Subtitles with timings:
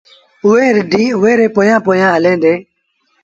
[0.45, 2.61] ائيٚݩٚ رڍينٚ اُئي ري پويآنٚ پويآنٚ هلينٚ دينٚ